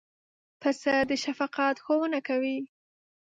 [0.61, 2.57] پسه د شفقت ښوونه کوي.